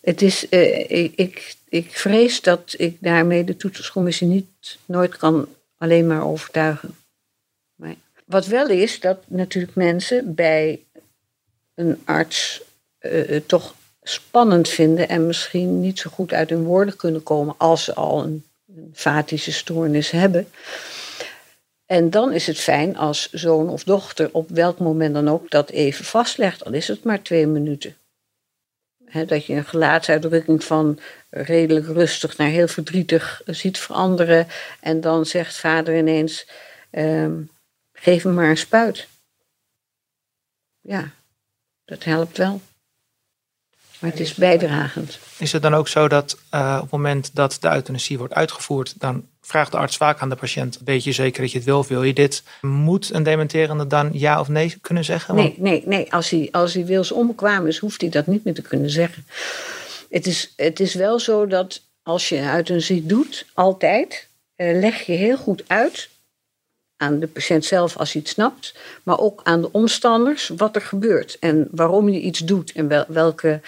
[0.00, 5.48] het is, uh, ik, ik, ik, vrees dat ik daarmee de toetsingscommissie niet nooit kan
[5.76, 6.96] alleen maar overtuigen.
[7.74, 10.80] Maar wat wel is, dat natuurlijk mensen bij
[11.74, 12.62] een arts
[13.00, 17.84] uh, toch spannend vinden en misschien niet zo goed uit hun woorden kunnen komen als
[17.84, 18.44] ze al een,
[18.76, 20.48] een fatische stoornis hebben.
[21.86, 25.70] En dan is het fijn als zoon of dochter op welk moment dan ook dat
[25.70, 27.96] even vastlegt, al is het maar twee minuten.
[29.26, 30.98] dat je een gelaatsuitdrukking van
[31.30, 34.46] redelijk rustig naar heel verdrietig ziet veranderen.
[34.80, 36.48] En dan zegt vader ineens:
[36.90, 37.42] ehm,
[37.92, 39.08] geef me maar een spuit.
[40.80, 41.10] Ja,
[41.84, 42.60] dat helpt wel.
[44.00, 45.18] Maar het is bijdragend.
[45.38, 48.94] Is het dan ook zo dat uh, op het moment dat de euthanasie wordt uitgevoerd,
[48.98, 51.84] dan vraagt de arts vaak aan de patiënt: Weet je zeker dat je het wil?
[51.86, 52.42] Wil je dit?
[52.60, 55.34] Moet een dementerende dan ja of nee kunnen zeggen?
[55.34, 56.12] Nee, nee, nee.
[56.12, 59.26] Als hij, als hij wils onbekwaam is, hoeft hij dat niet meer te kunnen zeggen.
[60.10, 65.12] Het is, het is wel zo dat als je euthanasie doet, altijd, uh, leg je
[65.12, 66.08] heel goed uit
[67.00, 70.82] aan de patiënt zelf als hij het snapt, maar ook aan de omstanders wat er
[70.82, 73.60] gebeurt en waarom je iets doet en wel, welke,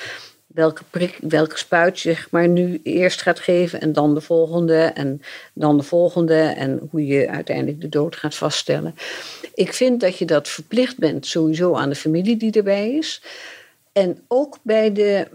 [0.47, 1.19] welke, prik,
[1.55, 5.23] spuit je zeg maar, nu eerst gaat geven en dan de volgende en
[5.55, 8.95] dan de volgende en hoe je uiteindelijk de dood gaat vaststellen.
[9.55, 13.23] Ik vind dat je dat verplicht bent sowieso aan de familie die erbij is
[13.93, 15.29] en ook bij de,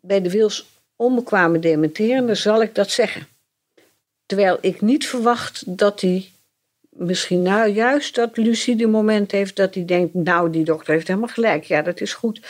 [0.00, 3.26] bij de wils onbekwame dementerende zal ik dat zeggen.
[4.26, 6.30] Terwijl ik niet verwacht dat hij
[6.98, 11.28] misschien nou juist dat lucide moment heeft dat hij denkt, nou die dokter heeft helemaal
[11.28, 12.40] gelijk, ja dat is goed.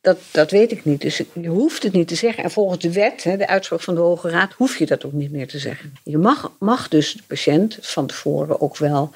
[0.00, 1.00] Dat, dat weet ik niet.
[1.00, 2.44] Dus je hoeft het niet te zeggen.
[2.44, 5.30] En volgens de wet, de uitspraak van de Hoge Raad, hoef je dat ook niet
[5.30, 5.92] meer te zeggen.
[6.04, 9.10] Je mag, mag dus de patiënt van tevoren ook wel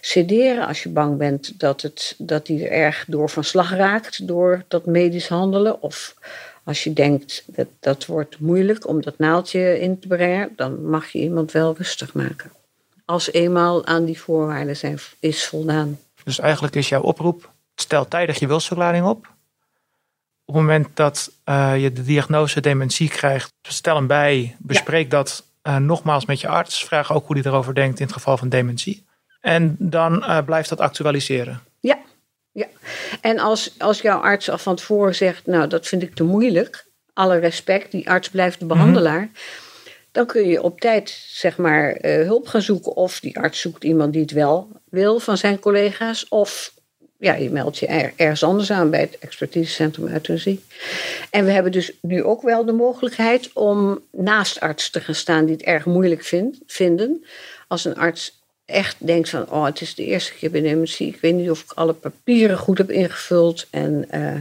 [0.00, 4.26] sederen als je bang bent dat, het, dat hij er erg door van slag raakt
[4.26, 5.82] door dat medisch handelen.
[5.82, 6.14] Of
[6.64, 11.08] als je denkt dat dat wordt moeilijk om dat naaldje in te brengen, dan mag
[11.08, 12.50] je iemand wel rustig maken
[13.04, 15.98] als eenmaal aan die voorwaarden zijn, is voldaan.
[16.24, 19.30] Dus eigenlijk is jouw oproep, stel tijdig je wilsverklaring op.
[20.44, 25.44] Op het moment dat uh, je de diagnose dementie krijgt, stel hem bij, bespreek dat
[25.62, 26.84] uh, nogmaals met je arts.
[26.84, 29.04] Vraag ook hoe hij erover denkt in het geval van dementie.
[29.40, 31.60] En dan uh, blijft dat actualiseren.
[31.80, 31.98] Ja,
[32.52, 32.66] ja.
[33.20, 36.86] En als, als jouw arts al van tevoren zegt, nou dat vind ik te moeilijk,
[37.12, 39.20] alle respect, die arts blijft de behandelaar.
[39.20, 39.70] Mm -hmm
[40.12, 42.96] dan kun je op tijd zeg maar, uh, hulp gaan zoeken.
[42.96, 46.28] Of die arts zoekt iemand die het wel wil van zijn collega's.
[46.28, 46.74] Of
[47.18, 50.64] ja, je meldt je er, ergens anders aan bij het expertisecentrum euthanasie.
[51.30, 55.44] En we hebben dus nu ook wel de mogelijkheid om naast arts te gaan staan
[55.44, 57.24] die het erg moeilijk vind, vinden.
[57.68, 61.06] Als een arts echt denkt van, oh, het is de eerste keer bij dementie.
[61.06, 63.66] Ik weet niet of ik alle papieren goed heb ingevuld.
[63.70, 64.36] En uh,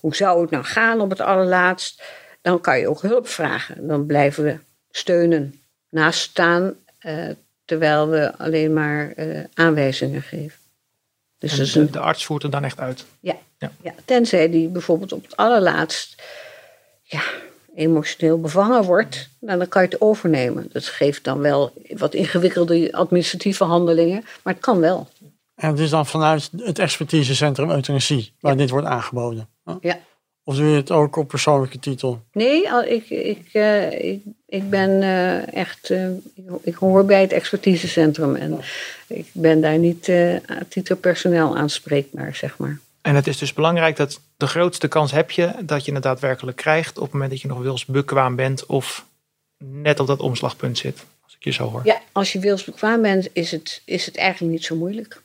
[0.00, 2.02] hoe zou het nou gaan op het allerlaatst?
[2.42, 3.86] Dan kan je ook hulp vragen.
[3.86, 4.58] Dan blijven we
[4.90, 7.28] steunen, naast staan, uh,
[7.64, 10.58] terwijl we alleen maar uh, aanwijzingen geven.
[11.38, 11.90] Dus en de, een...
[11.90, 13.04] de, arts voert er dan echt uit?
[13.20, 13.72] Ja, ja.
[13.82, 16.22] ja, tenzij die bijvoorbeeld op het allerlaatst
[17.02, 17.22] ja,
[17.74, 20.68] emotioneel bevangen wordt, nou, dan kan je het overnemen.
[20.72, 25.08] Dat geeft dan wel wat ingewikkelde administratieve handelingen, maar het kan wel.
[25.54, 29.48] En het is dan vanuit het expertisecentrum euthanasie waar dit wordt aangeboden?
[29.80, 29.98] Ja.
[30.48, 32.22] Of doe je het ook op persoonlijke titel?
[32.32, 35.90] Nee, ik, ik, uh, ik, ik, ben uh, echt.
[35.90, 36.08] Uh,
[36.62, 38.60] ik hoor bij het expertisecentrum en
[39.06, 40.12] ik ben daar niet
[40.68, 42.78] titel personeel aanspreekbaar, zeg maar.
[43.02, 46.56] En het is dus belangrijk dat de grootste kans heb je dat je het daadwerkelijk
[46.56, 49.06] krijgt op het moment dat je nog wilsbekwaam bent of
[49.64, 51.80] net op dat omslagpunt zit, als ik je zo hoor.
[51.84, 55.22] Ja, als je wilsbekwaam bent, is het, is het eigenlijk niet zo moeilijk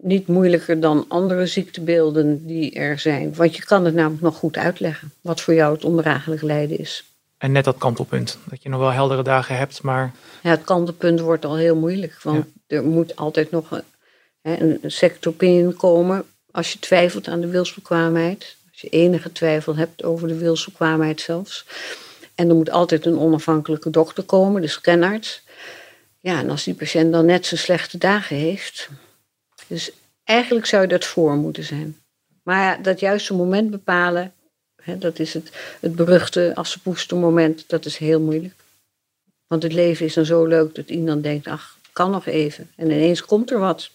[0.00, 3.34] niet moeilijker dan andere ziektebeelden die er zijn.
[3.34, 7.04] Want je kan het namelijk nog goed uitleggen wat voor jou het ondraaglijk lijden is.
[7.38, 10.12] En net dat kantelpunt, dat je nog wel heldere dagen hebt, maar.
[10.42, 13.70] Ja, het kantelpunt wordt al heel moeilijk, want er moet altijd nog
[14.42, 18.56] een, een second opinion komen als je twijfelt aan de wilsbekwaamheid.
[18.70, 21.66] Als je enige twijfel hebt over de wilsbekwaamheid zelfs.
[22.34, 25.42] En er moet altijd een onafhankelijke dokter komen, de scanarts.
[26.20, 28.88] Ja, en als die patiënt dan net zijn slechte dagen heeft,
[29.68, 29.90] dus
[30.24, 31.96] eigenlijk zou dat voor moeten zijn.
[32.42, 34.32] Maar dat juiste moment bepalen,
[34.82, 38.54] hè, dat is het, het beruchte assepoester moment, dat is heel moeilijk.
[39.46, 42.70] Want het leven is dan zo leuk dat iemand denkt, ach, kan nog even.
[42.76, 43.90] En ineens komt er wat.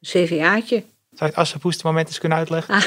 [0.00, 0.84] Een CVA'tje.
[1.16, 2.82] Zou je het Assepoester-moment eens kunnen uitleggen?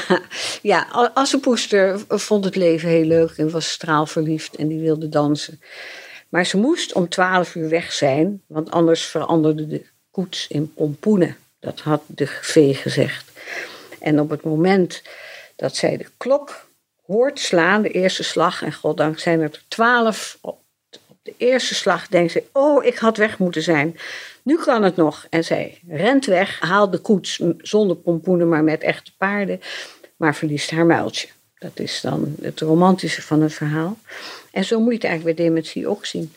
[0.62, 5.60] ja, Assepoester vond het leven heel leuk en was straalverliefd en die wilde dansen.
[6.28, 11.36] Maar ze moest om twaalf uur weg zijn, want anders veranderde de koets in pompoenen.
[11.60, 13.30] Dat had de vee gezegd.
[14.00, 15.02] En op het moment
[15.56, 16.68] dat zij de klok
[17.06, 20.58] hoort slaan, de eerste slag, en goddank zijn er twaalf op
[21.22, 23.98] de eerste slag denkt ze, oh, ik had weg moeten zijn.
[24.42, 25.26] Nu kan het nog.
[25.30, 29.60] En zij rent weg, haalt de koets zonder pompoenen, maar met echte paarden,
[30.16, 31.28] maar verliest haar muiltje.
[31.58, 33.98] Dat is dan het romantische van het verhaal.
[34.50, 36.32] En zo moet je het eigenlijk bij dementie ook zien.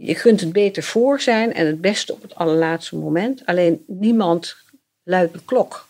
[0.00, 3.46] Je kunt het beter voor zijn en het beste op het allerlaatste moment.
[3.46, 4.56] Alleen niemand
[5.02, 5.88] luidt de klok.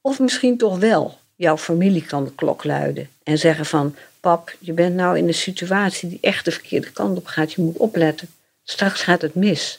[0.00, 1.18] Of misschien toch wel.
[1.36, 3.94] Jouw familie kan de klok luiden en zeggen van...
[4.20, 7.52] pap, je bent nou in een situatie die echt de verkeerde kant op gaat.
[7.52, 8.28] Je moet opletten.
[8.62, 9.78] Straks gaat het mis.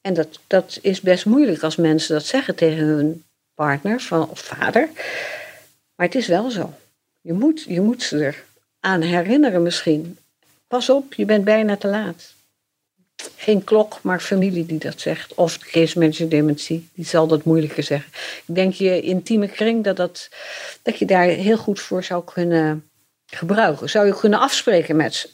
[0.00, 4.40] En dat, dat is best moeilijk als mensen dat zeggen tegen hun partner van, of
[4.40, 4.88] vader.
[5.94, 6.74] Maar het is wel zo.
[7.20, 8.44] Je moet, je moet ze er
[8.80, 10.18] aan herinneren misschien.
[10.68, 12.34] Pas op, je bent bijna te laat.
[13.36, 15.34] Geen klok, maar familie die dat zegt.
[15.34, 15.58] Of
[15.94, 18.12] manager dementie, die zal dat moeilijker zeggen.
[18.46, 20.28] Ik denk je intieme kring dat, dat,
[20.82, 22.88] dat je daar heel goed voor zou kunnen
[23.26, 23.90] gebruiken.
[23.90, 25.28] Zou je kunnen afspreken met ze.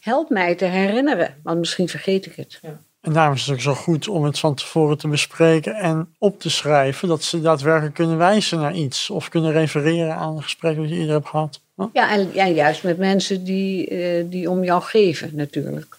[0.00, 2.60] Help mij te herinneren, want misschien vergeet ik het.
[3.00, 6.40] En daarom is het ook zo goed om het van tevoren te bespreken en op
[6.40, 10.76] te schrijven, dat ze daadwerkelijk kunnen wijzen naar iets of kunnen refereren aan een gesprek
[10.76, 11.60] dat je eerder hebt gehad.
[11.76, 11.86] Huh?
[11.92, 15.96] Ja, en, ja, juist met mensen die, eh, die om jou geven natuurlijk.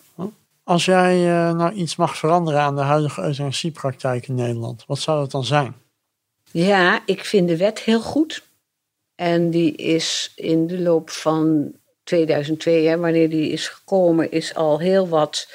[0.65, 5.19] Als jij eh, nou iets mag veranderen aan de huidige euthanasiepraktijk in Nederland, wat zou
[5.19, 5.75] dat dan zijn?
[6.51, 8.43] Ja, ik vind de wet heel goed.
[9.15, 14.79] En die is in de loop van 2002, hè, wanneer die is gekomen, is al
[14.79, 15.49] heel wat,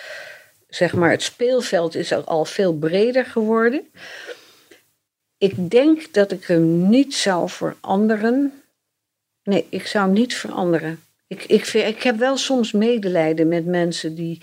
[0.68, 3.90] zeg maar, het speelveld is al veel breder geworden.
[5.38, 8.60] Ik denk dat ik hem niet zou veranderen.
[9.42, 11.03] Nee, ik zou hem niet veranderen.
[11.26, 14.42] Ik, ik, ik heb wel soms medelijden met mensen die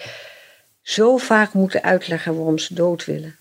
[0.82, 3.36] zo vaak moeten uitleggen waarom ze dood willen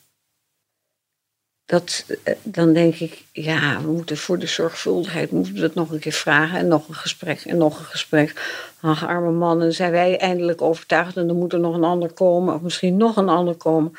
[1.66, 5.90] dat, eh, dan denk ik, ja, we moeten voor de zorgvuldigheid moeten we dat nog
[5.90, 8.54] een keer vragen en nog een gesprek en nog een gesprek.
[8.80, 12.12] Ach, arme man, en zijn wij eindelijk overtuigd en dan moet er nog een ander
[12.12, 13.92] komen of misschien nog een ander komen.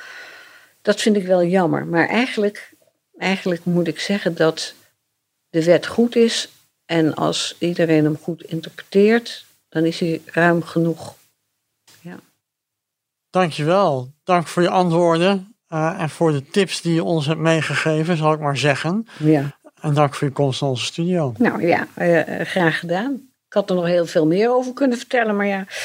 [0.82, 1.86] Dat vind ik wel jammer.
[1.86, 2.74] Maar eigenlijk,
[3.18, 4.74] eigenlijk moet ik zeggen dat
[5.50, 6.50] de wet goed is
[6.88, 11.16] en als iedereen hem goed interpreteert, dan is hij ruim genoeg.
[13.30, 14.12] Dankjewel.
[14.24, 18.34] Dank voor je antwoorden eh, en voor de tips die je ons hebt meegegeven, zal
[18.34, 19.08] ik maar zeggen.
[19.18, 19.58] Ja.
[19.82, 21.34] En dank voor je komst naar onze studio.
[21.38, 23.14] Nou ja, eh, graag gedaan.
[23.48, 25.76] Ik had er nog heel veel meer over kunnen vertellen, maar ja, op een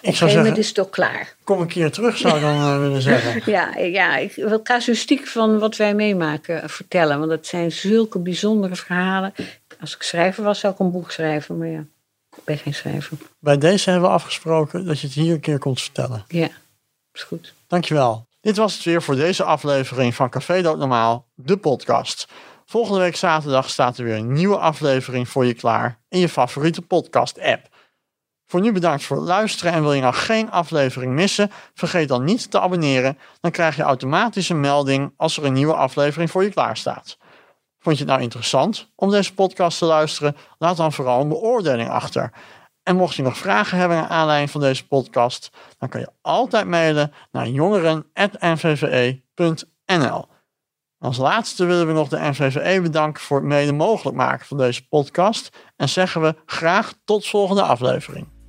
[0.00, 1.34] gegeven zeggen- moment is het ook klaar.
[1.44, 3.42] Kom een keer terug, zou ik dan eh, willen zeggen.
[3.52, 7.18] Ja, ja, ik wil casuïstiek van wat wij meemaken vertellen.
[7.18, 9.32] Want het zijn zulke bijzondere verhalen.
[9.80, 11.58] Als ik schrijver was, zou ik een boek schrijven.
[11.58, 11.84] Maar ja,
[12.36, 13.18] ik ben geen schrijver.
[13.38, 16.24] Bij deze hebben we afgesproken dat je het hier een keer komt vertellen.
[16.28, 16.48] Ja,
[17.12, 17.54] is goed.
[17.66, 18.26] Dankjewel.
[18.40, 22.28] Dit was het weer voor deze aflevering van Café Dood Normaal, de podcast.
[22.64, 26.82] Volgende week zaterdag staat er weer een nieuwe aflevering voor je klaar in je favoriete
[26.82, 27.68] podcast-app.
[28.46, 32.24] Voor nu bedankt voor het luisteren en wil je nou geen aflevering missen, vergeet dan
[32.24, 33.18] niet te abonneren.
[33.40, 37.18] Dan krijg je automatisch een melding als er een nieuwe aflevering voor je klaar staat.
[37.80, 40.36] Vond je het nou interessant om deze podcast te luisteren?
[40.58, 42.32] Laat dan vooral een beoordeling achter.
[42.82, 46.66] En mocht je nog vragen hebben naar aanleiding van deze podcast, dan kan je altijd
[46.66, 50.28] mailen naar jongeren.nvve.nl.
[50.98, 54.88] Als laatste willen we nog de NVVE bedanken voor het mede mogelijk maken van deze
[54.88, 58.39] podcast en zeggen we graag tot volgende aflevering.